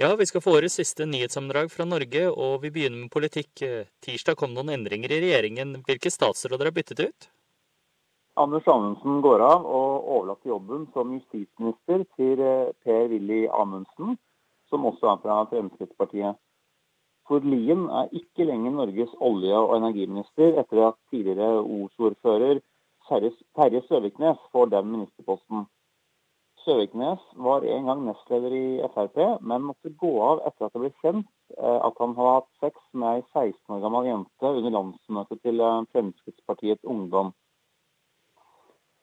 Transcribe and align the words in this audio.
Ja, 0.00 0.16
vi 0.16 0.26
skal 0.26 0.40
få 0.40 0.54
årets 0.56 0.78
siste 0.78 1.04
nyhetssammendrag 1.04 1.66
fra 1.68 1.84
Norge, 1.84 2.22
og 2.32 2.62
vi 2.62 2.70
begynner 2.72 3.02
med 3.02 3.10
politikk. 3.12 3.60
Tirsdag 4.00 4.38
kom 4.40 4.54
noen 4.56 4.70
endringer 4.72 5.12
i 5.12 5.18
regjeringen. 5.20 5.74
Hvilke 5.84 6.08
statsråder 6.08 6.70
er 6.70 6.72
byttet 6.72 7.02
ut? 7.04 7.26
Anders 8.40 8.70
Anundsen 8.72 9.18
går 9.20 9.44
av 9.44 9.66
og 9.68 10.06
overlater 10.14 10.54
jobben 10.54 10.86
som 10.94 11.12
justisminister 11.12 12.06
til 12.16 12.40
eh, 12.40 12.70
Per-Willy 12.80 13.42
Amundsen, 13.52 14.16
som 14.72 14.86
også 14.88 15.10
er 15.10 15.20
fra 15.26 15.36
Fremskrittspartiet. 15.50 16.40
Ford 17.28 17.44
Lien 17.44 17.82
er 18.00 18.08
ikke 18.22 18.46
lenger 18.48 18.72
Norges 18.78 19.12
olje- 19.20 19.60
og 19.66 19.74
energiminister 19.82 20.62
etter 20.64 20.80
at 20.86 20.96
tidligere 21.12 21.60
Os-ordfører 21.60 22.62
Terje 23.10 23.84
Søviknes 23.90 24.40
får 24.48 24.72
den 24.72 24.94
ministerposten. 24.94 25.68
Søviknes 26.70 27.22
var 27.34 27.64
en 27.66 27.88
gang 27.88 28.02
nestleder 28.06 28.52
i 28.54 28.66
Frp, 28.94 29.16
men 29.42 29.64
måtte 29.66 29.90
gå 29.98 30.10
av 30.22 30.42
etter 30.46 30.68
at 30.68 30.76
det 30.76 30.82
ble 30.84 30.90
kjent 31.02 31.26
eh, 31.56 31.78
at 31.82 31.96
han 31.98 32.12
hadde 32.14 32.34
hatt 32.36 32.50
sex 32.62 32.76
med 32.94 33.16
ei 33.18 33.24
16 33.32 33.74
år 33.74 33.80
gammel 33.82 34.06
jente 34.06 34.52
under 34.60 34.74
landsmøtet 34.76 35.40
til 35.42 35.58
eh, 35.66 35.80
Fremskrittspartiets 35.90 36.86
Ungdom. 36.94 37.32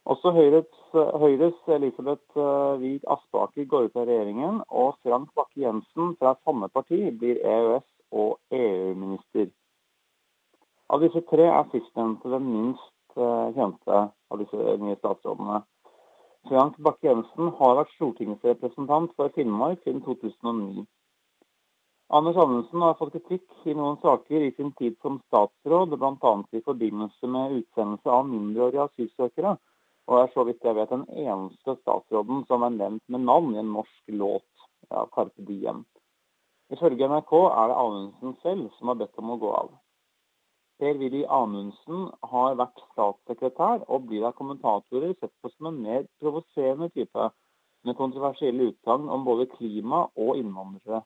Også 0.08 0.32
Høyres, 0.32 0.72
Høyres 0.96 1.60
Elisabeth 1.76 2.40
Wiig 2.80 3.04
Aspaker 3.12 3.68
går 3.68 3.90
ut 3.90 4.00
av 4.00 4.08
regjeringen, 4.08 4.62
og 4.72 4.96
Frank 5.04 5.34
Bakke-Jensen 5.36 6.16
fra 6.22 6.38
samme 6.48 6.72
parti 6.72 7.02
blir 7.12 7.44
EØS- 7.44 8.16
og 8.16 8.38
EU-minister. 8.56 9.52
Av 10.88 11.04
disse 11.04 11.20
tre 11.28 11.52
er 11.52 11.68
sistnevnte 11.76 12.32
den 12.32 12.48
minst 12.48 13.20
eh, 13.20 13.50
kjente 13.60 14.06
av 14.08 14.46
disse 14.46 14.78
nye 14.86 14.96
statsrådene. 15.02 15.66
Frank 16.46 16.78
Bakke-Jensen 16.86 17.50
har 17.60 17.74
vært 17.80 17.96
stortingsrepresentant 17.96 19.16
for 19.18 19.34
Finnmark 19.36 19.82
siden 19.84 20.04
2009. 20.06 20.86
Anders 22.18 22.38
Anundsen 22.40 22.84
har 22.86 22.94
fått 22.96 23.18
kritikk 23.18 23.66
i 23.68 23.74
noen 23.76 23.98
saker 24.04 24.46
i 24.46 24.54
sin 24.56 24.70
tid 24.80 24.96
som 25.02 25.18
statsråd, 25.26 25.98
bl.a. 26.00 26.34
i 26.56 26.62
forbindelse 26.64 27.28
med 27.34 27.58
utsendelse 27.58 28.14
av 28.20 28.30
mindreårige 28.30 28.86
asylsøkere, 28.86 29.58
og 30.08 30.22
er 30.22 30.32
så 30.32 30.46
vidt 30.48 30.64
jeg 30.64 30.78
vet 30.78 30.94
den 30.94 31.04
eneste 31.26 31.76
statsråden 31.82 32.46
som 32.48 32.64
er 32.64 32.78
nevnt 32.78 33.04
med 33.12 33.26
navn 33.28 33.58
i 33.58 33.60
en 33.60 33.74
norsk 33.76 34.16
låt 34.22 34.68
av 34.88 35.12
Carpe 35.12 35.44
Diem. 35.50 35.84
Ifølge 36.72 37.12
NRK 37.12 37.34
er 37.50 37.74
det 37.74 37.82
Anundsen 37.82 38.38
selv 38.46 38.72
som 38.78 38.94
har 38.94 39.02
bedt 39.02 39.20
om 39.20 39.36
å 39.36 39.40
gå 39.42 39.52
av. 39.58 39.76
Per-Willy 40.78 41.24
Amundsen 41.26 42.08
har 42.32 42.56
vært 42.60 42.82
statssekretær, 42.92 43.84
og 43.90 44.08
blir 44.10 44.28
av 44.30 44.36
kommentatorer 44.38 45.16
sett 45.18 45.34
på 45.42 45.50
som 45.56 45.72
en 45.72 45.80
mer 45.82 46.06
provoserende 46.22 46.90
type, 46.94 47.30
med 47.86 47.98
kontroversielle 47.98 48.72
utsagn 48.72 49.10
om 49.10 49.26
både 49.26 49.48
klima 49.56 50.04
og 50.16 50.38
innvandrere. 50.38 51.02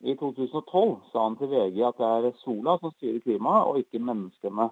I 0.00 0.14
2012 0.16 0.94
sa 1.12 1.26
han 1.26 1.36
til 1.36 1.50
VG 1.52 1.82
at 1.84 1.98
det 2.00 2.10
er 2.30 2.38
sola 2.40 2.78
som 2.80 2.92
styrer 2.94 3.20
klimaet, 3.24 3.66
og 3.68 3.82
ikke 3.82 4.00
menneskene. 4.00 4.70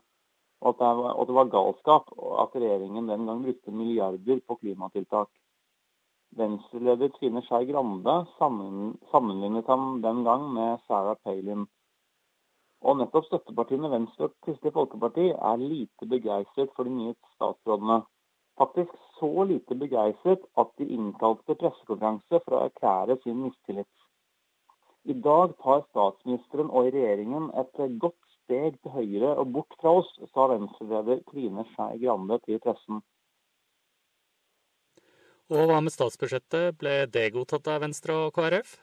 Og 0.60 0.70
at, 0.72 0.80
var, 0.80 1.12
og 1.12 1.28
det 1.28 1.34
var 1.36 1.50
galskap 1.52 2.08
at 2.44 2.56
regjeringen 2.56 3.10
den 3.10 3.26
gang 3.28 3.42
brukte 3.44 3.74
milliarder 3.74 4.40
på 4.46 4.56
klimatiltak. 4.62 5.28
Venstre-leder 6.38 7.12
Trine 7.14 7.42
Skei 7.44 7.68
Grande 7.68 8.14
sammenlignet 8.38 9.68
ham 9.68 10.00
den 10.02 10.24
gang 10.24 10.48
med 10.52 10.80
Sarah 10.86 11.16
Palin. 11.24 11.68
Og 12.86 12.98
nettopp 13.00 13.26
støttepartiene 13.26 13.90
Venstre 13.90 14.28
og 14.28 14.36
Kristelig 14.46 14.72
Folkeparti 14.76 15.30
er 15.32 15.62
lite 15.62 16.06
begeistret 16.10 16.70
for 16.76 16.86
de 16.86 16.94
nye 16.94 17.16
statsrådene. 17.34 18.02
Faktisk 18.58 18.94
så 19.18 19.44
lite 19.46 19.74
begeistret 19.78 20.46
at 20.58 20.70
de 20.78 20.86
innkalte 20.94 21.56
pressekonferanse 21.58 22.40
for 22.44 22.56
å 22.56 22.62
erklære 22.68 23.18
sin 23.24 23.42
mistillit. 23.42 23.90
I 25.08 25.14
dag 25.26 25.54
tar 25.62 25.84
statsministeren 25.88 26.70
og 26.70 26.90
regjeringen 26.94 27.50
et 27.60 27.78
godt 28.02 28.18
steg 28.48 28.80
til 28.82 28.94
høyre 28.94 29.34
og 29.40 29.52
bort 29.54 29.78
fra 29.80 29.94
oss, 30.00 30.10
sa 30.32 30.48
Venstre-leder 30.52 31.22
Trine 31.30 31.64
Skei 31.72 32.00
Grande 32.02 32.40
til 32.46 32.60
pressen. 32.64 33.00
Og 35.48 35.64
hva 35.70 35.78
med 35.80 35.94
statsbudsjettet, 35.94 36.76
ble 36.80 37.06
det 37.08 37.30
godtatt 37.32 37.70
av 37.72 37.80
Venstre 37.86 38.16
og 38.26 38.34
KrF? 38.36 38.74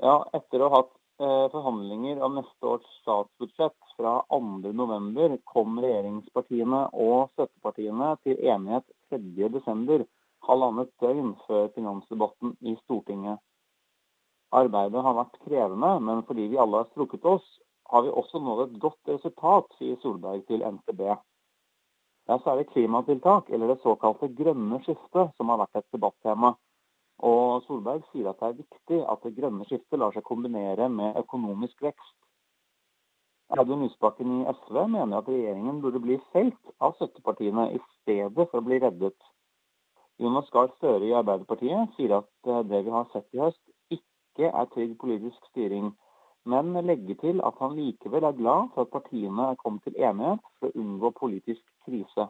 Ja, 0.00 0.22
etter 0.36 0.64
å 0.64 0.70
ha 0.72 0.80
hatt 0.80 0.94
forhandlinger 1.20 2.22
om 2.24 2.38
neste 2.38 2.66
års 2.66 2.86
statsbudsjett 3.02 3.92
fra 3.96 4.14
2.11 4.32 5.36
kom 5.44 5.80
regjeringspartiene 5.82 6.86
og 7.06 7.28
støttepartiene 7.34 8.14
til 8.24 8.40
enighet 8.40 8.86
3.12., 9.12 10.06
halvannet 10.48 10.92
døgn 11.02 11.34
før 11.46 11.68
finansdebatten 11.74 12.54
i 12.64 12.76
Stortinget. 12.84 13.42
Arbeidet 14.50 15.02
har 15.04 15.18
vært 15.18 15.36
krevende, 15.44 15.90
men 16.02 16.22
fordi 16.26 16.48
vi 16.50 16.58
alle 16.58 16.80
har 16.80 16.88
strukket 16.90 17.26
oss, 17.28 17.44
har 17.92 18.06
vi 18.06 18.14
også 18.22 18.40
nådd 18.42 18.62
et 18.64 18.80
godt 18.82 19.12
resultat, 19.12 19.68
sier 19.78 19.98
Solberg 20.02 20.46
til 20.48 20.64
NTB. 20.64 21.04
Det 22.26 22.34
er 22.34 22.42
særlig 22.44 22.66
klimatiltak, 22.70 23.50
eller 23.50 23.72
det 23.74 23.82
såkalte 23.82 24.30
grønne 24.38 24.80
skiftet, 24.84 25.32
som 25.36 25.52
har 25.52 25.60
vært 25.64 25.82
et 25.82 25.88
debattema. 25.94 26.54
Og 27.26 27.62
Solberg 27.66 28.04
sier 28.10 28.30
at 28.30 28.40
det 28.40 28.48
er 28.48 28.58
viktig 28.62 29.00
at 29.12 29.24
det 29.26 29.36
grønne 29.36 29.66
skiftet 29.68 30.00
lar 30.00 30.14
seg 30.16 30.24
kombinere 30.24 30.88
med 30.88 31.18
økonomisk 31.20 31.82
vekst. 31.84 32.16
Audun 33.58 33.82
Lysbakken 33.82 34.30
i 34.40 34.52
SV 34.54 34.76
mener 34.92 35.18
at 35.18 35.28
regjeringen 35.28 35.80
burde 35.82 36.00
bli 36.00 36.20
felt 36.32 36.74
av 36.78 36.94
støttepartiene 36.96 37.66
i 37.74 37.80
stedet 37.82 38.46
for 38.46 38.60
å 38.60 38.66
bli 38.66 38.78
reddet. 38.80 39.16
Jonas 40.22 40.48
Gahr 40.54 40.70
Støre 40.76 41.08
i 41.08 41.16
Arbeiderpartiet 41.16 41.96
sier 41.96 42.14
at 42.20 42.30
eh, 42.46 42.62
det 42.70 42.84
vi 42.86 42.94
har 42.94 43.08
sett 43.12 43.26
i 43.34 43.42
høst 43.42 43.96
ikke 43.96 44.52
er 44.52 44.68
trygg 44.74 44.94
politisk 45.00 45.50
styring, 45.50 45.90
men 46.48 46.72
legger 46.86 47.18
til 47.20 47.40
at 47.44 47.56
han 47.60 47.74
likevel 47.76 48.24
er 48.28 48.36
glad 48.36 48.70
for 48.74 48.86
at 48.86 48.92
partiene 48.94 49.50
er 49.50 49.58
kommet 49.60 49.82
til 49.84 49.98
enighet 49.98 50.44
for 50.60 50.70
å 50.70 50.84
unngå 50.84 51.10
politisk 51.18 51.64
krise. 51.88 52.28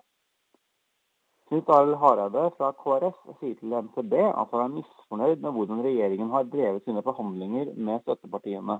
Knut 1.51 1.71
Arild 1.75 1.97
Hareide 1.99 2.43
fra 2.55 2.69
KrF 2.79 3.17
sier 3.41 3.57
til 3.59 3.73
NTB 3.75 4.13
at 4.23 4.53
han 4.55 4.61
er 4.63 4.75
misfornøyd 4.77 5.41
med 5.43 5.57
hvordan 5.57 5.81
regjeringen 5.83 6.29
har 6.31 6.45
drevet 6.47 6.85
sine 6.87 7.03
forhandlinger 7.03 7.73
med 7.75 8.05
støttepartiene. 8.05 8.77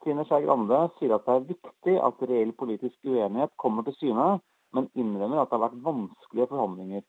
Trine 0.00 0.24
Skei 0.24 0.46
Grande 0.46 0.78
sier 0.96 1.12
at 1.18 1.26
det 1.26 1.34
er 1.34 1.44
viktig 1.50 1.98
at 2.06 2.24
reell 2.30 2.54
politisk 2.62 3.04
uenighet 3.04 3.52
kommer 3.60 3.84
til 3.84 3.98
syne, 3.98 4.30
men 4.72 4.88
innrømmer 4.96 5.42
at 5.42 5.50
det 5.50 5.58
har 5.58 5.66
vært 5.66 5.82
vanskelige 5.90 6.48
forhandlinger. 6.54 7.04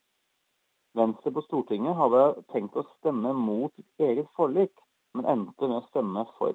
Venstre 1.00 1.32
på 1.32 1.46
Stortinget 1.46 1.96
hadde 1.96 2.22
tenkt 2.52 2.76
å 2.76 2.84
stemme 2.98 3.32
mot 3.32 3.72
eget 4.10 4.28
forlik, 4.36 4.74
men 5.16 5.30
endte 5.38 5.72
med 5.72 5.78
å 5.78 5.86
stemme 5.88 6.26
for. 6.36 6.52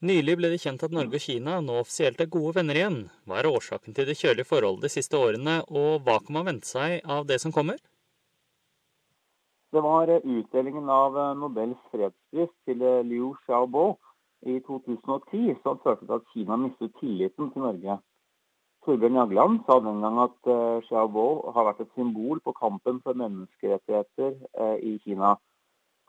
Nylig 0.00 0.36
ble 0.40 0.48
det 0.48 0.62
kjent 0.62 0.82
at 0.86 0.94
Norge 0.96 1.18
og 1.18 1.24
Kina 1.24 1.58
nå 1.60 1.74
offisielt 1.82 2.20
er 2.24 2.28
gode 2.32 2.54
venner 2.56 2.78
igjen. 2.78 3.00
Hva 3.28 3.40
er 3.40 3.50
årsaken 3.50 3.96
til 3.96 4.06
det 4.08 4.16
kjølige 4.16 4.48
forholdet 4.48 4.86
de 4.86 4.92
siste 4.94 5.18
årene, 5.18 5.58
og 5.68 6.06
hva 6.06 6.14
kan 6.24 6.38
man 6.38 6.46
vente 6.48 6.70
seg 6.70 7.04
av 7.04 7.26
det 7.28 7.36
som 7.42 7.52
kommer? 7.52 7.76
Det 9.70 9.82
var 9.84 10.08
utdelingen 10.18 10.88
av 10.90 11.18
Nobels 11.38 11.78
fredspris 11.92 12.48
til 12.64 12.80
Liu 13.10 13.34
Xiaobo 13.44 13.98
i 14.48 14.56
2010 14.64 15.58
som 15.60 15.78
førte 15.84 16.06
til 16.06 16.16
at 16.16 16.32
Kina 16.32 16.56
mistet 16.64 16.96
tilliten 16.98 17.52
til 17.52 17.68
Norge. 17.68 18.00
Torbjørn 18.86 19.18
Jagland 19.20 19.60
sa 19.66 19.76
den 19.84 20.00
gang 20.00 20.18
at 20.24 20.48
eh, 20.48 20.80
Xiaobo 20.88 21.26
har 21.52 21.66
vært 21.68 21.82
et 21.84 21.92
symbol 21.92 22.40
på 22.40 22.54
kampen 22.56 23.02
for 23.04 23.18
menneskerettigheter 23.20 24.32
eh, 24.32 24.76
i 24.80 24.96
Kina. 25.04 25.34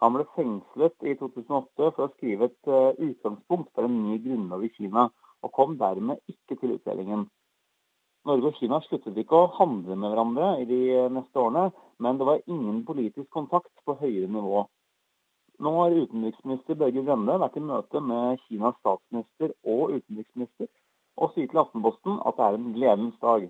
Han 0.01 0.15
ble 0.15 0.25
fengslet 0.35 1.05
i 1.05 1.13
2008 1.19 1.91
for 1.95 2.07
å 2.07 2.11
skrive 2.15 2.47
et 2.49 2.69
uh, 2.71 2.97
utgangspunkt 2.97 3.69
for 3.75 3.85
en 3.85 3.99
ny 4.07 4.17
grunnlov 4.23 4.65
i 4.65 4.71
Kina, 4.73 5.07
og 5.45 5.53
kom 5.57 5.77
dermed 5.77 6.21
ikke 6.31 6.57
til 6.57 6.75
utdelingen. 6.77 7.27
Norge 8.25 8.51
og 8.51 8.57
Kina 8.57 8.77
sluttet 8.85 9.17
ikke 9.17 9.37
å 9.37 9.51
handle 9.57 9.97
med 9.97 10.13
hverandre 10.13 10.49
i 10.61 10.65
de 10.69 10.81
neste 11.13 11.41
årene, 11.41 11.69
men 12.01 12.17
det 12.17 12.27
var 12.29 12.43
ingen 12.45 12.83
politisk 12.85 13.29
kontakt 13.33 13.71
på 13.85 13.97
høyere 14.01 14.29
nivå. 14.29 14.65
Nå 15.61 15.71
har 15.77 15.93
utenriksminister 15.93 16.77
Børge 16.77 17.01
Brende 17.05 17.37
vært 17.41 17.57
i 17.57 17.65
møte 17.65 18.01
med 18.01 18.41
Kinas 18.47 18.77
statsminister 18.81 19.53
og 19.73 19.95
utenriksminister, 19.97 20.69
og 21.21 21.33
sier 21.33 21.49
til 21.49 21.61
Aftenposten 21.61 22.17
at 22.25 22.37
det 22.37 22.47
er 22.47 22.57
en 22.57 22.71
gledens 22.77 23.17
dag. 23.21 23.49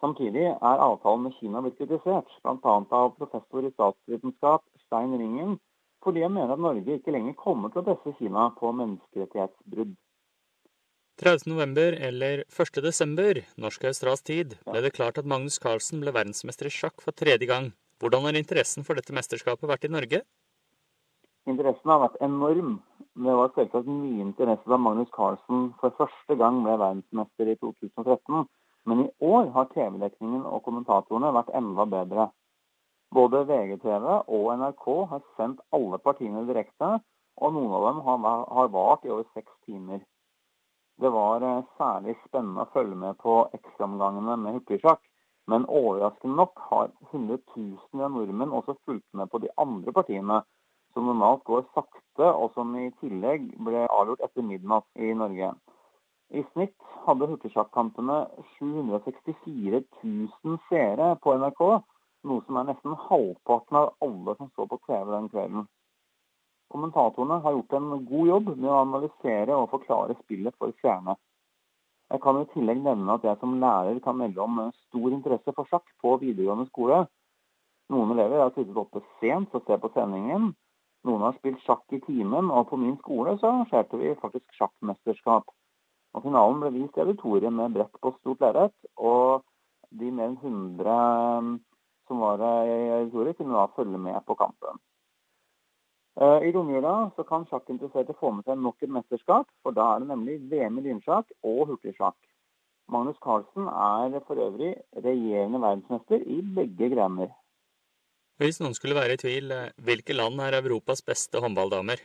Samtidig 0.00 0.44
er 0.44 0.82
avtalen 0.84 1.22
med 1.24 1.36
Kina 1.38 1.62
blitt 1.64 1.78
kritisert, 1.78 2.32
bl.a. 2.44 2.74
av 2.98 3.14
professor 3.16 3.64
i 3.64 3.72
statsvitenskap 3.72 4.64
Stein 4.84 5.14
Ringen, 5.16 5.56
fordi 6.04 6.24
han 6.26 6.34
mener 6.34 6.52
at 6.52 6.60
Norge 6.60 6.98
ikke 6.98 7.14
lenger 7.14 7.38
kommer 7.40 7.72
til 7.72 7.80
å 7.80 7.86
presse 7.86 8.12
Kina 8.18 8.50
på 8.58 8.72
menneskerettighetsbrudd. 8.76 9.94
30.11. 11.16 11.96
eller 12.10 12.42
1.12., 12.52 13.40
norsk-australsk 13.64 14.26
tid, 14.28 14.58
ble 14.68 14.82
det 14.84 14.92
klart 14.98 15.16
at 15.16 15.28
Magnus 15.32 15.56
Carlsen 15.62 16.02
ble 16.04 16.12
verdensmester 16.12 16.68
i 16.68 16.74
sjakk 16.74 17.00
for 17.00 17.16
tredje 17.16 17.48
gang. 17.48 17.70
Hvordan 18.04 18.28
har 18.28 18.36
interessen 18.36 18.84
for 18.84 19.00
dette 19.00 19.16
mesterskapet 19.16 19.64
vært 19.70 19.88
i 19.88 19.92
Norge? 19.94 20.20
Interessen 21.48 21.88
har 21.88 22.02
vært 22.02 22.20
enorm. 22.26 22.76
Det 23.16 23.38
var 23.40 23.54
selvsagt 23.56 23.88
mye 23.88 24.26
interesse 24.26 24.68
da 24.68 24.76
Magnus 24.76 25.08
Carlsen 25.16 25.70
for 25.80 25.96
første 25.96 26.36
gang 26.36 26.60
ble 26.66 26.76
verdensmester 26.84 27.48
i 27.48 27.56
2013. 27.64 28.44
Men 28.86 29.00
i 29.04 29.10
år 29.26 29.48
har 29.54 29.70
TV-dekningen 29.74 30.44
og 30.46 30.62
kommentatorene 30.66 31.32
vært 31.34 31.54
enda 31.58 31.86
bedre. 31.90 32.28
Både 33.14 33.42
VGTV 33.48 34.06
og 34.36 34.50
NRK 34.60 34.86
har 35.12 35.24
sendt 35.38 35.62
alle 35.74 35.98
partiene 36.02 36.44
direkte, 36.48 36.92
og 37.36 37.54
noen 37.54 37.74
av 37.78 37.86
dem 37.88 38.02
har 38.06 38.70
vart 38.74 39.04
i 39.04 39.12
over 39.12 39.26
seks 39.34 39.52
timer. 39.66 40.00
Det 41.02 41.10
var 41.12 41.42
eh, 41.44 41.64
særlig 41.76 42.14
spennende 42.24 42.64
å 42.64 42.72
følge 42.72 42.96
med 42.96 43.18
på 43.20 43.34
ekstraomgangene 43.58 44.36
med 44.40 44.56
hurtigsjakk, 44.56 45.02
men 45.52 45.66
overraskende 45.68 46.38
nok 46.40 46.62
har 46.70 46.94
hundretusener 47.10 48.06
av 48.06 48.14
nordmenn 48.14 48.54
også 48.56 48.78
fulgt 48.88 49.06
med 49.18 49.30
på 49.30 49.42
de 49.42 49.50
andre 49.60 49.92
partiene, 49.98 50.40
som 50.94 51.10
normalt 51.10 51.44
går 51.44 51.66
sakte, 51.74 52.30
og 52.30 52.54
som 52.54 52.72
i 52.80 52.88
tillegg 53.02 53.50
ble 53.66 53.84
avgjort 53.84 54.24
etter 54.24 54.46
midnatt 54.46 54.88
i 54.96 55.12
Norge. 55.20 55.52
I 56.34 56.42
snitt 56.52 56.74
hadde 57.06 57.28
hurtigsjakkampene 57.30 58.16
764 58.58 59.82
000 60.02 60.56
seere 60.68 61.12
på 61.22 61.34
NRK, 61.38 61.60
noe 62.26 62.42
som 62.46 62.58
er 62.58 62.66
nesten 62.70 62.96
halvparten 63.06 63.78
av 63.80 63.92
alle 64.02 64.34
som 64.38 64.50
så 64.56 64.66
på 64.66 64.80
TV 64.88 65.12
den 65.12 65.28
kvelden. 65.30 65.68
Kommentatorene 66.74 67.38
har 67.44 67.54
gjort 67.54 67.76
en 67.78 67.92
god 68.08 68.30
jobb 68.32 68.50
med 68.56 68.70
å 68.72 68.80
analysere 68.80 69.54
og 69.54 69.70
forklare 69.70 70.16
spillet 70.24 70.56
for 70.58 70.74
seerne. 70.82 71.14
Jeg 72.10 72.22
kan 72.22 72.40
i 72.40 72.48
tillegg 72.52 72.82
nevne 72.82 73.14
at 73.18 73.24
jeg 73.26 73.38
som 73.38 73.54
lærer 73.62 74.02
kan 74.02 74.18
melde 74.18 74.42
om 74.42 74.58
stor 74.88 75.14
interesse 75.14 75.54
for 75.54 75.70
sjakk 75.70 75.86
på 76.02 76.16
videregående 76.22 76.66
skole. 76.72 77.04
Noen 77.94 78.14
elever 78.16 78.42
har 78.42 78.54
sittet 78.54 78.78
oppe 78.82 79.02
sent 79.20 79.54
og 79.54 79.62
ser 79.66 79.78
på 79.82 79.92
sendingen. 79.94 80.50
Noen 81.06 81.22
har 81.22 81.38
spilt 81.38 81.62
sjakk 81.62 81.86
i 81.94 82.02
timen, 82.02 82.50
og 82.50 82.66
på 82.70 82.78
min 82.82 82.98
skole 82.98 83.36
så 83.38 83.52
arrangerte 83.52 84.02
vi 84.02 84.14
faktisk 84.18 84.58
sjakkmesterskap. 84.58 85.46
Og 86.16 86.24
Finalen 86.24 86.62
ble 86.62 86.72
vist 86.78 86.96
i 86.96 87.04
auditoriet 87.04 87.52
med 87.52 87.76
brett 87.76 88.00
på 88.00 88.14
stort 88.16 88.42
lerret, 88.44 88.74
og 88.96 89.44
de 89.92 90.10
mer 90.10 90.32
enn 90.32 90.38
100 90.40 91.58
som 92.08 92.22
var 92.22 92.40
i 92.40 92.76
auditoriet, 93.00 93.36
kunne 93.36 93.56
da 93.56 93.66
følge 93.76 94.00
med 94.00 94.18
på 94.26 94.36
kampen. 94.38 94.80
Eh, 96.16 96.48
I 96.48 96.52
romjula 96.54 97.10
så 97.16 97.26
kan 97.28 97.44
sjakkinteresserte 97.50 98.16
få 98.16 98.30
med 98.32 98.46
seg 98.48 98.60
nok 98.62 98.80
et 98.80 98.92
mesterskap, 98.94 99.50
for 99.62 99.76
da 99.76 99.90
er 99.92 100.02
det 100.02 100.10
nemlig 100.14 100.38
VM 100.48 100.78
i 100.80 100.86
lynsjakk 100.86 101.28
og 101.44 101.66
hurtigsjakk. 101.72 102.16
Magnus 102.88 103.18
Carlsen 103.20 103.66
er 103.68 104.20
for 104.28 104.40
øvrig 104.40 104.76
regjerende 104.94 105.60
verdensmester 105.60 106.22
i 106.22 106.38
begge 106.56 106.88
grener. 106.94 107.34
Hvis 108.40 108.60
noen 108.62 108.76
skulle 108.76 108.96
være 108.96 109.16
i 109.16 109.20
tvil, 109.20 109.52
eh, 109.52 109.72
hvilke 109.82 110.16
land 110.16 110.40
er 110.40 110.60
Europas 110.62 111.02
beste 111.02 111.42
håndballdamer? 111.42 112.00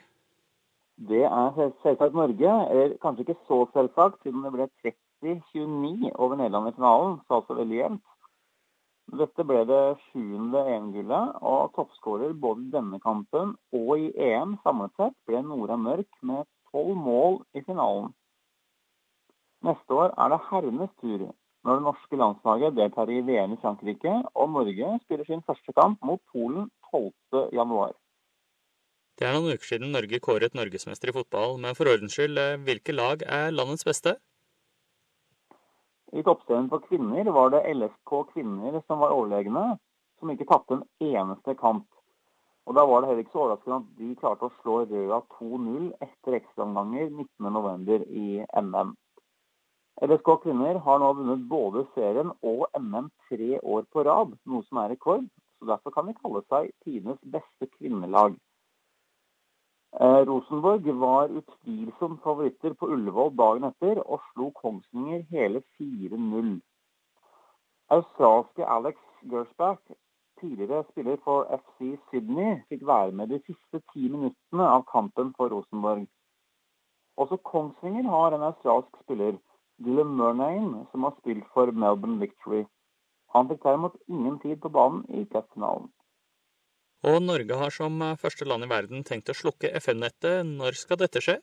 Det 1.09 1.23
er 1.25 1.71
selvsagt 1.81 2.13
Norge, 2.13 2.51
eller 2.71 2.97
kanskje 3.01 3.23
ikke 3.25 3.41
så 3.47 3.63
selvsagt, 3.73 4.19
siden 4.21 4.43
det 4.45 4.51
ble 4.53 4.67
30-29 4.85 6.11
over 6.13 6.35
Nederland 6.37 6.69
i 6.69 6.75
finalen, 6.75 7.15
så 7.25 7.39
altså 7.39 7.57
veldig 7.57 7.77
jevnt. 7.79 8.03
Dette 9.21 9.43
ble 9.43 9.63
det 9.67 9.79
sjuende 10.07 10.61
EM-gullet, 10.75 11.33
og 11.41 11.73
toppskårer 11.75 12.35
både 12.43 12.67
i 12.67 12.73
denne 12.75 12.99
kampen 13.03 13.55
og 13.79 13.89
i 13.97 14.11
EM 14.27 14.53
samlet 14.63 14.93
sett 14.99 15.17
ble 15.27 15.41
Nora 15.47 15.79
Mørk 15.87 16.21
med 16.21 16.45
tolv 16.69 16.93
mål 17.07 17.41
i 17.57 17.65
finalen. 17.65 18.13
Neste 19.65 19.97
år 20.03 20.13
er 20.21 20.31
det 20.35 20.39
herrenes 20.51 20.93
tur, 21.01 21.25
når 21.65 21.79
det 21.81 21.87
norske 21.87 22.21
landslaget 22.23 22.77
deltar 22.77 23.09
i 23.09 23.19
VM 23.25 23.57
i 23.57 23.59
Frankrike, 23.65 24.13
og 24.35 24.53
Norge 24.53 24.93
spiller 25.03 25.25
sin 25.25 25.43
første 25.49 25.73
kamp 25.81 25.97
mot 26.05 26.21
Polen 26.31 26.69
12.1. 26.93 28.00
Det 29.21 29.27
er 29.29 29.35
noen 29.37 29.53
uker 29.53 29.67
siden 29.69 29.91
Norge 29.93 30.17
kåret 30.17 30.55
norgesmester 30.57 31.11
i 31.11 31.13
fotball, 31.13 31.51
men 31.61 31.75
for 31.77 31.85
ordens 31.91 32.15
skyld, 32.17 32.39
eh, 32.41 32.55
hvilke 32.65 32.95
lag 32.95 33.21
er 33.21 33.51
landets 33.53 33.85
beste? 33.85 34.15
I 36.17 36.23
toppserien 36.25 36.69
for 36.71 36.81
kvinner 36.87 37.29
var 37.35 37.53
det 37.53 37.61
LSK 37.69 38.15
kvinner 38.31 38.79
som 38.87 39.03
var 39.05 39.13
overlegne, 39.13 39.77
som 40.17 40.33
ikke 40.33 40.49
tapte 40.49 40.79
en 40.79 40.83
eneste 41.11 41.53
kamp. 41.61 41.85
Og 42.65 42.73
Da 42.73 42.87
var 42.89 43.01
det 43.01 43.11
heller 43.11 43.23
ikke 43.23 43.37
så 43.37 43.45
overraskende 43.45 43.77
at 43.83 43.93
de 44.01 44.17
klarte 44.23 44.49
å 44.49 44.57
slå 44.63 44.81
Røa 44.89 45.21
2-0 45.37 45.87
etter 46.01 46.41
ekstraomganger 46.41 47.13
19.11. 47.13 48.09
i 48.09 48.41
NM. 48.57 48.97
LSK 50.01 50.37
kvinner 50.49 50.81
har 50.81 50.97
nå 50.97 51.13
vunnet 51.13 51.49
både 51.57 51.85
serien 51.93 52.33
og 52.41 52.65
NM 52.73 53.13
tre 53.29 53.59
år 53.61 53.85
på 53.93 54.01
rad, 54.09 54.33
noe 54.45 54.65
som 54.65 54.81
er 54.81 54.95
rekord. 54.95 55.29
så 55.59 55.75
Derfor 55.75 55.93
kan 55.93 56.09
de 56.09 56.17
kalle 56.17 56.41
seg 56.49 56.73
tidenes 56.81 57.21
beste 57.21 57.69
kvinnelag. 57.77 58.33
Eh, 59.99 60.25
Rosenborg 60.25 60.99
var 60.99 61.27
utvilsomt 61.27 62.21
favoritter 62.23 62.73
på 62.73 62.87
Ullevål 62.87 63.33
dagen 63.35 63.67
etter, 63.67 63.99
og 63.99 64.21
slo 64.29 64.47
Kongsvinger 64.55 65.25
hele 65.33 65.61
4-0. 65.79 66.53
Australske 67.91 68.65
Alex 68.75 68.95
Gersbach, 69.33 69.81
tidligere 70.39 70.85
spiller 70.91 71.17
for 71.25 71.43
FC 71.57 71.97
Sydney, 72.07 72.61
fikk 72.69 72.87
være 72.87 73.11
med 73.11 73.33
de 73.35 73.41
siste 73.43 73.83
ti 73.91 74.07
minuttene 74.07 74.69
av 74.77 74.87
kampen 74.93 75.33
for 75.37 75.51
Rosenborg. 75.51 76.07
Også 77.17 77.37
Kongsvinger 77.51 78.07
har 78.15 78.31
en 78.31 78.47
australsk 78.47 79.03
spiller, 79.03 79.35
Dylan 79.83 80.15
Murnane, 80.15 80.85
som 80.91 81.03
har 81.03 81.17
spilt 81.19 81.43
for 81.53 81.71
Melbourne 81.71 82.19
Victory. 82.23 82.63
Han 83.35 83.51
fikk 83.51 83.63
derimot 83.67 83.99
ingen 84.07 84.39
tid 84.39 84.63
på 84.63 84.71
banen 84.71 85.03
i 85.09 85.25
cupfinalen. 85.25 85.91
Og 87.09 87.17
Norge 87.25 87.57
har 87.57 87.73
som 87.73 87.95
eh, 88.05 88.17
første 88.21 88.45
land 88.45 88.67
i 88.67 88.69
verden 88.69 89.05
tenkt 89.07 89.31
å 89.33 89.37
slukke 89.37 89.71
FM-nettet. 89.79 90.45
Når 90.45 90.77
skal 90.77 90.99
dette 91.01 91.21
skje? 91.23 91.39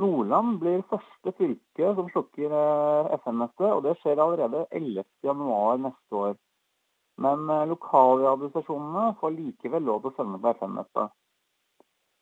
Nordland 0.00 0.58
blir 0.62 0.82
første 0.90 1.34
fylke 1.38 1.94
som 1.98 2.10
slukker 2.10 2.50
eh, 2.50 3.14
FM-nettet, 3.20 3.68
og 3.70 3.84
det 3.86 3.94
skjer 4.00 4.22
allerede 4.22 4.64
11.1 4.74 5.86
neste 5.86 6.22
år. 6.24 6.36
Men 7.20 7.44
lokalradiostasjonene 7.68 9.10
får 9.20 9.34
likevel 9.36 9.84
lov 9.84 9.98
til 10.02 10.10
å 10.10 10.16
sende 10.16 10.38
på 10.40 10.54
FM-nettet. 10.56 11.16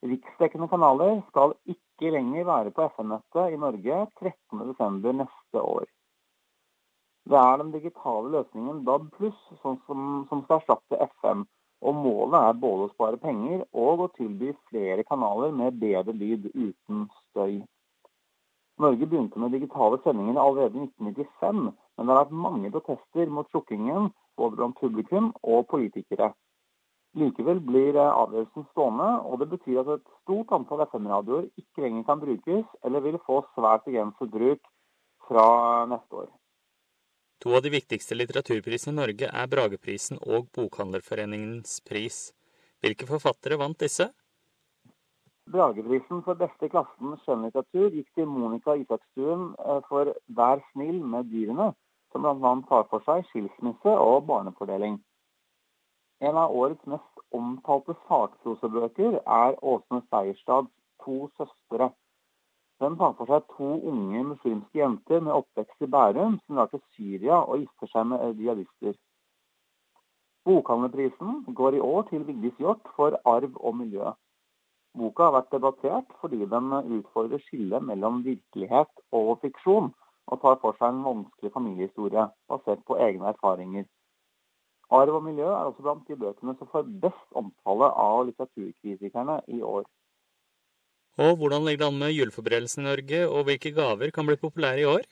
Riksdekkende 0.09 0.69
kanaler 0.71 1.21
skal 1.29 1.55
ikke 1.71 2.11
lenger 2.15 2.45
være 2.47 2.73
på 2.75 2.85
FM-nettet 2.93 3.55
i 3.55 3.61
Norge 3.62 4.00
13.12. 4.21 5.15
neste 5.23 5.62
år. 5.62 5.87
Det 7.28 7.36
er 7.36 7.58
den 7.60 7.72
digitale 7.75 8.30
løsningen 8.32 8.84
DAB 8.86 9.08
pluss 9.16 9.40
som, 9.62 9.75
som, 9.86 10.44
skal 10.44 10.60
erstatte 10.60 11.00
FM. 11.20 11.42
Og 11.84 11.94
målet 11.94 12.38
er 12.38 12.60
både 12.62 12.86
å 12.86 12.92
spare 12.94 13.20
penger 13.22 13.66
og 13.82 14.00
å 14.04 14.12
tilby 14.16 14.54
flere 14.70 15.04
kanaler 15.06 15.52
med 15.54 15.76
bedre 15.82 16.14
lyd 16.16 16.48
uten 16.54 17.04
støy. 17.19 17.60
Norge 18.80 19.10
begynte 19.10 19.42
med 19.42 19.52
digitale 19.52 19.98
sendinger 20.04 20.40
allerede 20.40 20.78
i 20.78 20.86
1995, 20.86 21.62
men 21.69 22.06
det 22.06 22.14
har 22.14 22.20
vært 22.22 22.42
mange 22.46 22.72
protester 22.75 23.30
mot 23.36 23.52
slukkingen 23.52 24.10
både 24.38 24.60
blant 24.60 24.80
publikum 24.80 25.32
og 25.42 25.69
politikere. 25.70 26.32
Likevel 27.19 27.60
blir 27.69 27.96
avgjørelsen 27.98 28.69
stående, 28.72 29.08
og 29.28 29.40
det 29.42 29.52
betyr 29.52 29.82
at 29.82 29.94
et 29.99 30.11
stort 30.23 30.52
antall 30.54 30.87
FM-radioer 30.87 31.49
ikke 31.61 31.85
lenger 31.85 32.08
kan 32.08 32.25
brukes, 32.25 32.66
eller 32.85 33.04
vil 33.04 33.20
få 33.26 33.42
svært 33.54 33.85
begrenset 33.88 34.32
bruk 34.32 34.68
fra 35.28 35.49
neste 35.90 36.23
år. 36.25 36.28
To 37.38 37.52
av 37.54 37.62
de 37.62 37.71
viktigste 37.71 38.16
litteraturprisene 38.16 38.97
i 38.97 38.99
Norge 38.99 39.26
er 39.40 39.50
Brageprisen 39.50 40.18
og 40.18 40.49
Bokhandlerforeningens 40.57 41.76
pris. 41.87 42.16
Hvilke 42.83 43.07
forfattere 43.07 43.59
vant 43.61 43.78
disse? 43.78 44.09
Brageprisen 45.49 46.25
for 46.26 46.40
beste 46.40 46.68
klassen 46.73 47.14
skjønnlitteratur 47.23 47.95
gikk 47.95 48.09
til 48.18 48.26
Monica 48.26 48.75
Isakstuen 48.80 49.52
eh, 49.54 49.78
for 49.87 50.11
'Vær 50.40 50.64
snill 50.73 50.99
med 51.12 51.30
dyrene', 51.30 51.71
som 52.11 52.26
bl.a. 52.26 52.52
tar 52.73 52.90
for 52.90 53.07
seg 53.07 53.23
skilsmisse 53.30 53.95
og 54.09 54.26
barnefordeling. 54.26 54.99
En 56.21 56.42
av 56.42 56.50
årets 56.50 56.90
mest 56.90 57.25
omtalte 57.30 57.95
sakprosebøker 58.11 59.23
er 59.23 59.59
Åsne 59.62 60.02
Seierstads 60.11 60.75
'To 60.99 61.30
søstre', 61.38 61.92
den 62.82 62.97
tar 62.99 63.14
for 63.18 63.30
seg 63.30 63.47
to 63.56 63.68
unge 63.90 64.23
muslimske 64.30 64.78
jenter 64.78 65.20
med 65.26 65.35
oppvekst 65.35 65.87
i 65.87 65.90
Bærum 65.94 66.38
som 66.44 66.58
drar 66.58 66.70
til 66.73 66.82
Syria 66.94 67.40
og 67.42 67.64
gifter 67.64 67.90
seg 67.92 68.06
med 68.12 68.42
jihadister. 68.42 68.94
Bokhandlerprisen 70.49 71.42
går 71.61 71.76
i 71.76 71.85
år 71.85 72.06
til 72.11 72.26
Vigdis 72.26 72.56
Hjorth 72.62 72.94
for 72.97 73.18
arv 73.32 73.56
og 73.56 73.76
miljø. 73.76 74.12
Boka 74.99 75.26
har 75.26 75.35
vært 75.35 75.52
debattert 75.52 76.14
fordi 76.20 76.47
den 76.54 76.73
utfordrer 76.99 77.42
skillet 77.44 77.85
mellom 77.90 78.23
virkelighet 78.25 79.02
og 79.12 79.35
fiksjon, 79.42 79.92
og 80.28 80.40
tar 80.40 80.56
for 80.62 80.78
seg 80.78 80.94
en 80.94 81.04
vanskelig 81.04 81.52
familiehistorie 81.52 82.25
basert 82.49 82.80
på 82.88 82.97
egne 83.04 83.32
erfaringer. 83.35 83.85
Arv 84.90 85.18
og 85.18 85.25
miljø 85.26 85.47
er 85.50 85.68
også 85.68 85.85
blant 85.85 86.08
de 86.08 86.16
bøkene 86.16 86.54
som 86.56 86.70
får 86.73 86.88
best 87.04 87.38
omtale 87.42 87.90
av 88.06 88.25
litteraturkritikerne 88.30 89.40
i 89.52 89.61
år. 89.61 89.85
Og 91.18 91.34
hvordan 91.38 91.64
ligger 91.66 91.82
det 91.82 91.87
an 91.90 91.98
med 91.98 92.12
juleforberedelsene 92.14 92.84
i 92.84 92.88
Norge, 92.88 93.22
og 93.26 93.48
hvilke 93.48 93.72
gaver 93.75 94.12
kan 94.14 94.26
bli 94.28 94.37
populære 94.38 94.84
i 94.84 94.87
år? 94.87 95.06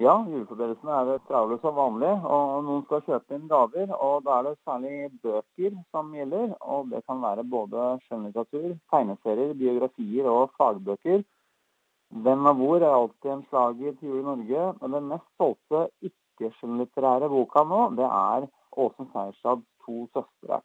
Ja, 0.00 0.14
juleforberedelsene 0.22 0.94
er 1.00 1.18
travle 1.26 1.58
som 1.60 1.74
vanlig, 1.76 2.12
og 2.34 2.62
noen 2.66 2.84
skal 2.86 3.02
kjøpe 3.08 3.36
inn 3.36 3.50
gaver. 3.50 3.90
og 3.92 4.22
Da 4.24 4.38
er 4.38 4.48
det 4.48 4.54
særlig 4.62 5.10
bøker 5.22 5.76
som 5.90 6.14
gjelder. 6.14 6.54
og 6.60 6.90
Det 6.90 7.02
kan 7.06 7.20
være 7.22 7.44
både 7.44 7.98
skjønnlitteratur, 8.06 8.78
tegneserier, 8.94 9.54
biografier 9.54 10.30
og 10.30 10.54
fagbøker. 10.58 11.24
Hvem 12.22 12.46
og 12.46 12.56
hvor 12.56 12.76
er 12.80 12.94
alltid 12.94 13.30
en 13.30 13.46
slager 13.50 13.94
til 13.98 14.08
jul 14.08 14.20
i 14.20 14.26
Norge, 14.30 14.64
men 14.80 14.92
den 14.92 15.08
mest 15.12 15.28
solgte 15.40 15.88
ikke-skjønnlitterære 16.08 17.28
boka 17.28 17.64
nå, 17.64 17.86
det 17.98 18.08
er 18.08 18.50
Åsen 18.76 19.10
Seierstads 19.12 19.66
To 19.82 20.06
søstre. 20.14 20.62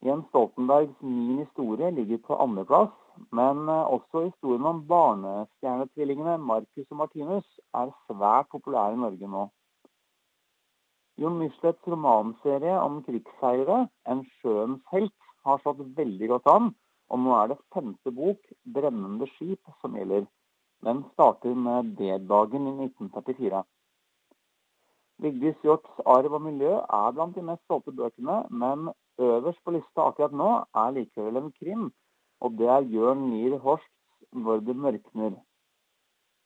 Jens 0.00 0.24
Stoltenbergs 0.28 1.00
Min 1.04 1.38
historie 1.38 1.90
ligger 1.92 2.18
på 2.24 2.36
andreplass, 2.40 2.92
men 3.36 3.68
også 3.68 4.22
historien 4.30 4.64
om 4.64 4.78
barnestjernetvillingene 4.88 6.38
Marcus 6.40 6.86
og 6.88 7.00
Martinus 7.02 7.48
er 7.76 7.90
svært 8.06 8.48
populær 8.54 8.94
i 8.94 9.00
Norge 9.02 9.28
nå. 9.28 9.42
Jon 11.20 11.36
Mislets 11.36 11.90
romanserie 11.92 12.78
om 12.80 13.02
krigsseilere, 13.04 13.88
'En 14.06 14.22
sjøens 14.38 14.80
helt', 14.92 15.26
har 15.44 15.60
slått 15.60 15.82
veldig 15.98 16.28
godt 16.32 16.48
an, 16.54 16.70
og 17.10 17.18
nå 17.20 17.34
er 17.36 17.52
det 17.52 17.58
femte 17.74 18.14
bok, 18.20 18.40
'Brennende 18.64 19.28
skip', 19.34 19.74
som 19.82 20.00
gjelder. 20.00 20.24
Den 20.84 21.04
starter 21.12 21.54
med 21.54 21.92
D-dagen 21.98 22.70
i 22.70 22.74
1944. 22.86 23.62
Vigdis 25.20 25.60
Hjorts 25.62 26.00
'Arv 26.06 26.32
og 26.40 26.42
miljø' 26.48 26.80
er 26.80 27.12
blant 27.12 27.36
de 27.36 27.42
mest 27.42 27.66
solgte 27.66 27.92
bøkene, 27.92 28.38
men 28.48 28.88
øverst 29.20 29.62
på 29.64 29.74
lista 29.74 30.08
akkurat 30.08 30.32
nå 30.32 30.50
er 30.82 30.90
likevel 30.96 31.36
en 31.40 31.52
krim, 31.52 31.86
og 32.40 32.58
det 32.58 32.68
er 32.68 32.88
Jørn 32.94 33.30
Nier 33.30 33.58
Horsts 33.58 33.88
'Hvor 34.32 34.60
det 34.60 34.76
mørkner'. 34.76 35.40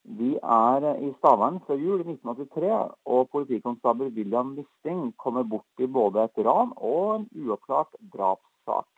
Vi 0.05 0.35
er 0.37 0.85
i 1.01 1.13
Stavern 1.19 1.61
før 1.67 1.75
jul 1.81 2.01
i 2.01 2.09
1983, 2.13 2.95
og 3.05 3.29
politikonstabel 3.33 4.13
William 4.17 4.51
Wisting 4.57 5.15
kommer 5.17 5.43
bort 5.43 5.79
i 5.79 5.87
både 5.87 6.25
et 6.25 6.45
ran 6.47 6.73
og 6.77 7.17
en 7.17 7.29
uoppklart 7.45 7.97
drapssak. 8.13 8.89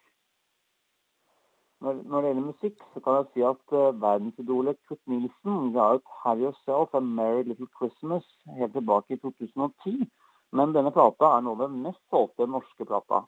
Når, 1.81 1.93
når, 2.09 2.21
det 2.21 2.29
gjelder 2.29 2.47
musikk, 2.47 2.83
så 2.95 3.01
kan 3.05 3.19
jeg 3.19 3.27
si 3.33 3.45
at 3.53 3.77
uh, 3.79 4.01
verdensidolet 4.03 4.79
Kurt 4.89 5.03
Nilsen 5.07 5.73
ga 5.77 5.93
ut 5.95 6.07
'Have 6.23 6.43
Yourself 6.43 6.95
a 6.95 7.01
Merry 7.01 7.43
Little 7.43 7.69
Christmas' 7.79 8.57
helt 8.59 8.73
tilbake 8.73 9.15
i 9.15 9.21
2010. 9.23 10.11
Men 10.53 10.73
denne 10.75 10.91
plata 10.91 11.37
er 11.37 11.41
nå 11.45 11.55
den 11.61 11.83
mest 11.83 12.03
solgte 12.11 12.47
norske 12.47 12.85
plata. 12.85 13.23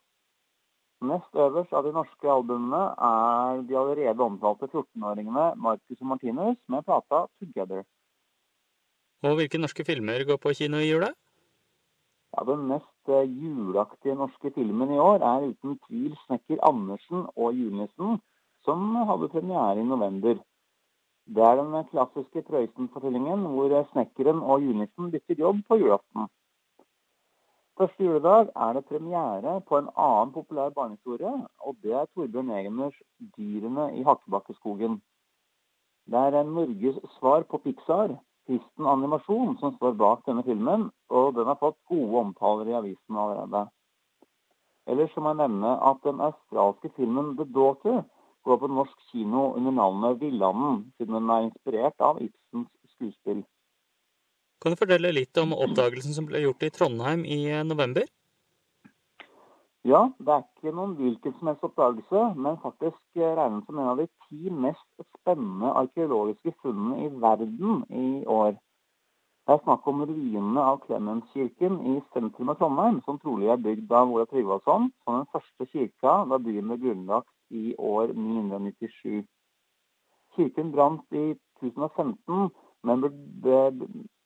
Nest 1.07 1.37
øverst 1.39 1.73
av 1.79 1.85
de 1.87 1.93
norske 1.95 2.27
albumene 2.27 2.81
er 3.09 3.61
de 3.69 3.77
allerede 3.79 4.25
omtalte 4.25 4.67
14-åringene 4.67 5.45
Marcus 5.55 6.01
og 6.01 6.09
Martinus 6.11 6.59
med 6.67 6.83
plata 6.89 7.21
'Together'. 7.39 7.85
Og 9.23 9.37
hvilke 9.39 9.61
norske 9.63 9.85
filmer 9.87 10.25
går 10.27 10.41
på 10.43 10.55
kino 10.59 10.81
i 10.83 10.91
jula? 10.91 11.13
Ja, 12.35 12.43
Den 12.51 12.67
mest 12.73 13.13
uh, 13.15 13.23
juleaktige 13.23 14.15
norske 14.15 14.51
filmen 14.51 14.91
i 14.91 14.99
år 14.99 15.23
er 15.23 15.47
uten 15.53 15.79
tvil 15.87 16.17
'Snekker 16.17 16.59
Andersen 16.71 17.27
og 17.37 17.55
julenissen', 17.55 18.19
som 18.65 18.97
hadde 19.11 19.29
premiere 19.29 19.79
i 19.79 19.91
november. 19.95 20.35
Det 21.35 21.45
er 21.45 21.57
den 21.63 21.85
klassiske 21.93 22.43
Prøysen-fortellingen 22.43 23.47
hvor 23.55 23.71
snekkeren 23.93 24.43
og 24.43 24.63
julenissen 24.67 25.11
bytter 25.13 25.43
jobb 25.45 25.63
på 25.69 25.79
julaften. 25.79 26.27
Første 27.79 28.03
juledag 28.03 28.49
er 28.57 28.73
det 28.75 28.89
premiere 28.91 29.53
på 29.69 29.79
en 29.79 29.89
annen 30.05 30.33
populær 30.35 30.73
barnehistorie, 30.75 31.35
og 31.63 31.77
det 31.83 31.93
er 31.95 32.09
Torbjørn 32.11 32.49
Egeners 32.51 32.97
'Dyrene 33.37 33.85
i 33.95 34.03
Hakkebakkeskogen'. 34.09 34.97
Det 36.11 36.23
er 36.39 36.43
Norges 36.49 36.99
svar 37.19 37.45
på 37.47 37.61
Pixar, 37.67 38.17
kristen 38.47 38.89
animasjon, 38.95 39.55
som 39.61 39.77
står 39.77 39.95
bak 40.01 40.27
denne 40.27 40.43
filmen, 40.43 40.89
og 41.09 41.35
den 41.37 41.47
har 41.47 41.61
fått 41.61 41.79
gode 41.93 42.19
omtaler 42.25 42.73
i 42.73 42.77
avisen 42.81 43.21
allerede. 43.25 43.63
Ellers 44.89 45.15
må 45.17 45.31
jeg 45.31 45.41
nevne 45.45 45.77
at 45.91 46.03
den 46.03 46.21
australske 46.31 46.91
filmen 46.97 47.37
'The 47.37 47.47
Daughter' 47.59 48.03
går 48.45 48.57
på 48.57 48.73
norsk 48.75 48.99
kino 49.13 49.53
under 49.55 49.71
navnet 49.71 50.21
Villanden, 50.21 50.93
siden 50.97 51.15
den 51.15 51.31
er 51.31 51.47
inspirert 51.47 52.01
av 52.01 52.19
Ibsens 52.27 52.75
skuespill. 52.97 53.47
Kan 54.59 54.75
du 54.75 54.79
fortelle 54.81 55.13
litt 55.15 55.39
om 55.39 55.53
oppdagelsen 55.55 56.15
som 56.17 56.27
ble 56.27 56.41
gjort 56.43 56.65
i 56.67 56.73
Trondheim 56.75 57.21
i 57.23 57.45
eh, 57.47 57.65
november? 57.67 58.09
Ja, 59.87 60.01
det 60.19 60.33
er 60.35 60.43
ikke 60.43 60.73
noen 60.75 60.97
hvilken 60.99 61.35
som 61.39 61.49
helst 61.49 61.63
oppdagelse, 61.69 62.23
men 62.35 62.59
faktisk 62.65 63.21
eh, 63.21 63.37
regnet 63.39 63.69
som 63.69 63.79
en 63.79 63.91
av 63.93 64.01
de 64.03 64.09
ti 64.27 64.51
mest 64.51 65.05
spennende 65.21 65.71
arkeologiske 65.85 66.57
funnene 66.65 67.07
i 67.07 67.13
verden 67.23 67.85
i 67.95 68.09
år. 68.27 68.59
Det 69.47 69.55
er 69.55 69.63
snakk 69.63 69.87
om 69.89 70.03
ruinene 70.05 70.61
av 70.61 70.83
Clemenskirken 70.83 71.79
i 71.89 71.95
sentrum 72.13 72.51
av 72.53 72.59
Trondheim, 72.59 72.99
som 73.07 73.23
trolig 73.23 73.49
er 73.49 73.63
bygd 73.63 73.95
av 73.97 74.11
Olav 74.13 74.29
Tryggvason 74.29 74.91
som 75.05 75.21
den 75.23 75.31
første 75.33 75.71
kirka 75.71 76.19
da 76.29 76.43
byen 76.43 76.69
ble 76.69 76.83
grunnlagt 76.83 77.31
i 77.55 77.73
år 77.79 78.11
997. 78.13 79.23
Kirken 80.37 80.75
brant 80.75 81.17
i 81.17 81.31
1015, 81.63 82.51
men 82.87 83.03
ble, 83.03 83.59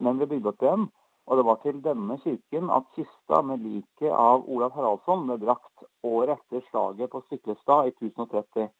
men 0.02 0.18
ble 0.18 0.28
bygd 0.34 0.50
opp 0.52 0.66
igjen. 0.66 0.88
Og 1.30 1.38
det 1.38 1.44
var 1.46 1.58
til 1.62 1.78
denne 1.84 2.16
kirken 2.24 2.70
at 2.74 2.88
kista 2.96 3.42
med 3.46 3.62
liket 3.62 4.10
av 4.10 4.48
Olav 4.50 4.74
Haraldsson 4.74 5.26
ble 5.28 5.38
brakt 5.44 5.84
året 6.02 6.40
etter 6.40 6.64
slaget 6.70 7.12
på 7.12 7.22
Stiklestad 7.28 7.92
i 7.92 7.94
1030. 7.94 8.72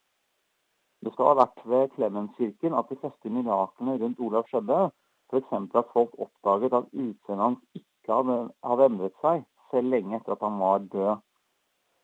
Det 1.03 1.13
skal 1.13 1.31
ha 1.31 1.39
vært 1.39 1.63
ved 1.67 1.95
Klemenskirken 1.95 2.75
at 2.79 2.91
de 2.91 2.99
fleste 2.99 3.31
miraklene 3.31 3.97
rundt 4.03 4.21
Olav 4.23 4.51
skjedde. 4.51 4.91
F.eks. 5.31 5.53
at 5.81 5.93
folk 5.95 6.13
oppdaget 6.19 6.75
at 6.77 6.91
utseendet 6.93 7.47
hans 7.47 7.63
ikke 7.79 8.19
hadde, 8.19 8.37
hadde 8.69 8.89
endret 8.91 9.17
seg, 9.25 9.47
selv 9.71 9.95
lenge 9.95 10.19
etter 10.19 10.35
at 10.35 10.45
han 10.47 10.59
var 10.61 10.85
død. 10.93 11.23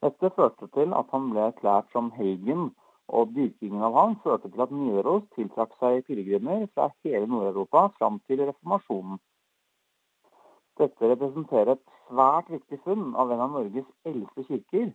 Dette 0.07 0.31
førte 0.35 0.69
til 0.75 0.95
at 0.95 1.15
han 1.15 1.31
ble 1.33 1.45
erklært 1.51 1.91
som 1.93 2.11
helgen, 2.17 2.71
og 3.09 3.33
dyrkingen 3.35 3.83
av 3.83 3.97
ham 3.97 4.17
førte 4.25 4.51
til 4.53 4.63
at 4.65 4.73
Nidaros 4.75 5.25
tiltrakk 5.37 5.73
seg 5.81 6.05
pilegrimer 6.07 6.67
fra 6.75 6.91
hele 7.05 7.27
Nord-Europa 7.31 7.89
fram 7.97 8.21
til 8.29 8.45
reformasjonen. 8.45 9.21
Dette 10.79 11.11
representerer 11.11 11.75
et 11.75 11.85
svært 12.09 12.51
viktig 12.53 12.79
funn 12.85 13.15
av 13.19 13.33
en 13.35 13.45
av 13.47 13.55
Norges 13.57 13.89
eldste 14.07 14.45
kirker. 14.51 14.93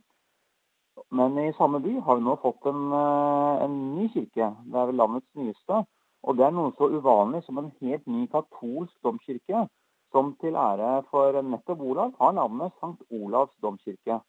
Men 1.09 1.37
i 1.41 1.49
samme 1.57 1.81
by 1.83 1.97
har 2.05 2.19
vi 2.19 2.25
nå 2.27 2.35
fått 2.41 2.69
en, 2.69 2.83
eh, 2.93 3.63
en 3.65 3.75
ny 3.95 4.07
kirke. 4.13 4.47
Det 4.71 4.79
er 4.79 4.85
vel 4.91 5.01
landets 5.01 5.29
nyeste. 5.35 5.85
Og 6.23 6.37
det 6.37 6.45
er 6.45 6.53
noe 6.55 6.71
så 6.77 6.87
uvanlig 6.87 7.43
som 7.43 7.57
en 7.57 7.71
helt 7.81 8.05
ny 8.07 8.27
katolsk 8.27 8.93
domkirke, 9.03 9.67
som 10.11 10.35
til 10.39 10.55
ære 10.55 11.03
for 11.09 11.41
nettopp 11.41 11.81
Olav 11.81 12.13
har 12.19 12.31
navnet 12.37 12.71
Sankt 12.79 13.01
Olavs 13.11 13.55
domkirke. 13.61 14.21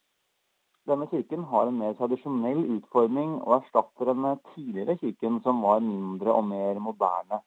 Denne 0.85 1.07
kirken 1.09 1.45
har 1.49 1.67
en 1.71 1.79
mer 1.81 1.95
tradisjonell 1.97 2.59
utforming 2.77 3.39
og 3.41 3.55
erstatter 3.57 4.11
den 4.11 4.27
tidligere 4.53 4.99
kirken, 5.01 5.41
som 5.41 5.63
var 5.65 5.81
mindre 5.81 6.35
og 6.37 6.45
mer 6.45 6.81
moderne. 6.87 7.41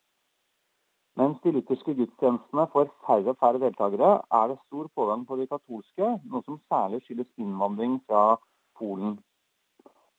Mens 1.17 1.37
de 1.43 1.53
lutherske 1.53 1.93
gudstjenestene 1.97 2.65
får 2.73 2.89
færre 3.05 3.33
og 3.33 3.37
færre 3.41 3.61
deltakere, 3.61 4.09
er 4.39 4.47
det 4.51 4.57
stor 4.65 4.89
pågang 4.95 5.27
på 5.29 5.37
de 5.37 5.47
katolske, 5.53 6.09
noe 6.25 6.43
som 6.45 6.59
særlig 6.73 7.03
skyldes 7.05 7.29
innvandring 7.41 7.99
fra 8.09 8.25
Polen. 8.77 9.15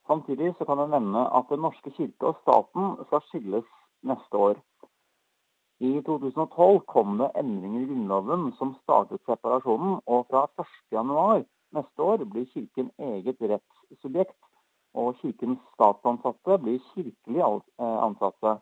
Samtidig 0.06 0.54
så 0.58 0.64
kan 0.64 0.78
jeg 0.82 0.94
nevne 0.94 1.26
at 1.38 1.50
Den 1.50 1.62
norske 1.66 1.90
kirke 1.98 2.32
og 2.32 2.38
staten 2.42 2.96
skal 3.06 3.22
skilles 3.28 3.68
neste 4.02 4.44
år. 4.48 4.62
I 5.80 6.00
2012 6.06 6.80
kom 6.86 7.18
det 7.18 7.30
endringer 7.38 7.82
i 7.82 7.90
Grunnloven 7.90 8.52
som 8.58 8.74
startet 8.82 9.22
separasjonen, 9.26 10.00
og 10.06 10.26
fra 10.30 10.46
1.1 10.58 11.46
Neste 11.76 12.02
år 12.02 12.24
blir 12.24 12.46
Kirken 12.52 12.90
eget 12.98 13.42
rettssubjekt, 13.50 14.38
og 14.94 15.16
Kirkens 15.20 15.60
statsansatte 15.74 16.56
blir 16.62 16.78
kirkelig 16.94 17.42
eh, 17.44 17.98
ansatte. 18.06 18.54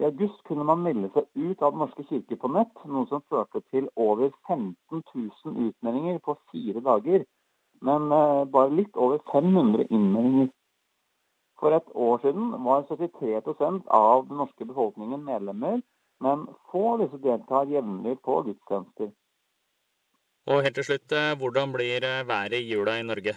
I 0.00 0.04
august 0.08 0.40
kunne 0.48 0.64
man 0.64 0.82
melde 0.82 1.10
seg 1.14 1.28
ut 1.36 1.62
av 1.62 1.74
Den 1.74 1.82
norske 1.84 2.04
kirke 2.08 2.36
på 2.40 2.48
nett, 2.48 2.72
noe 2.88 3.06
som 3.10 3.22
førte 3.28 3.60
til 3.70 3.88
over 3.96 4.32
15 4.48 5.02
000 5.14 5.68
utmeldinger 5.68 6.18
på 6.24 6.36
fire 6.50 6.80
dager. 6.80 7.26
Men 7.82 8.10
eh, 8.16 8.42
bare 8.56 8.74
litt 8.74 8.96
over 8.96 9.22
500 9.30 9.86
innmeldinger. 9.90 10.50
For 11.60 11.76
et 11.76 11.90
år 11.94 12.18
siden 12.24 12.54
var 12.64 12.86
73% 12.90 13.84
av 13.86 14.26
den 14.28 14.40
norske 14.42 14.66
befolkningen 14.66 15.22
medlemmer, 15.24 15.82
men 16.20 16.46
få 16.70 16.86
av 16.94 17.04
disse 17.04 17.20
deltar 17.22 17.70
jevnlig 17.70 18.16
på 18.26 18.40
gudstjenester. 18.48 19.12
Og 20.50 20.62
helt 20.62 20.74
til 20.74 20.84
slutt, 20.84 21.12
eh, 21.14 21.36
hvordan 21.38 21.72
blir 21.72 22.02
eh, 22.02 22.26
været 22.26 22.58
i 22.58 22.68
jula 22.72 22.96
i 22.98 23.02
Norge? 23.06 23.34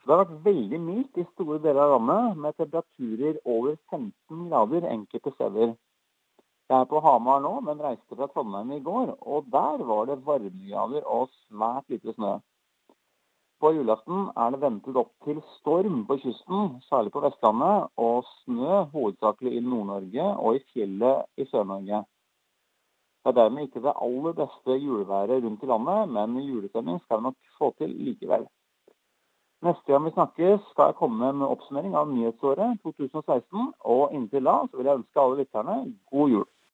Det 0.00 0.12
har 0.12 0.20
vært 0.22 0.44
veldig 0.44 0.78
mildt 0.80 1.18
i 1.18 1.24
store 1.32 1.58
deler 1.64 1.82
av 1.82 1.96
landet, 1.96 2.36
med 2.42 2.56
temperaturer 2.56 3.40
over 3.44 3.74
15 3.90 4.44
grader 4.48 4.86
enkelte 4.86 5.32
steder. 5.34 5.74
Jeg 6.70 6.78
er 6.78 6.86
på 6.92 7.00
Hamar 7.02 7.40
nå, 7.42 7.50
men 7.66 7.82
reiste 7.82 8.14
fra 8.14 8.28
Trondheim 8.30 8.70
i 8.76 8.80
går, 8.86 9.16
og 9.20 9.50
der 9.50 9.82
var 9.90 10.06
det 10.06 10.20
varmegrader 10.26 11.02
og 11.16 11.26
svært 11.48 11.90
lite 11.90 12.14
snø. 12.14 12.36
På 13.60 13.72
julaften 13.74 14.30
er 14.38 14.54
det 14.54 14.60
ventet 14.62 14.96
opp 14.96 15.10
til 15.26 15.42
storm 15.58 16.04
på 16.06 16.20
kysten, 16.22 16.78
særlig 16.86 17.10
på 17.12 17.24
Vestlandet, 17.26 17.90
og 17.98 18.22
snø 18.44 18.84
hovedsakelig 18.94 19.58
i 19.58 19.64
Nord-Norge 19.66 20.28
og 20.38 20.56
i 20.56 20.62
fjellet 20.70 21.26
i 21.36 21.50
Sør-Norge. 21.50 22.04
Det 23.20 23.30
er 23.30 23.36
dermed 23.36 23.66
ikke 23.66 23.82
det 23.84 23.92
aller 24.00 24.32
beste 24.32 24.76
juleværet 24.84 25.44
rundt 25.44 25.62
i 25.62 25.66
landet, 25.68 26.08
men 26.14 26.38
julestemning 26.40 27.00
skal 27.02 27.18
vi 27.18 27.22
nok 27.22 27.36
få 27.58 27.74
til 27.78 27.90
likevel. 28.06 28.46
Neste 29.62 29.92
gang 29.92 30.04
vi 30.06 30.10
snakkes 30.14 30.60
skal 30.70 30.88
jeg 30.88 30.96
komme 30.96 31.32
med 31.36 31.50
oppsummering 31.52 31.96
av 32.00 32.08
nyhetsåret 32.08 32.78
2016, 32.80 33.66
og 33.80 34.14
inntil 34.16 34.48
da 34.48 34.54
så 34.70 34.78
vil 34.78 34.88
jeg 34.88 35.00
ønske 35.02 35.20
alle 35.20 35.42
lytterne 35.42 35.76
god 36.14 36.32
jul. 36.34 36.46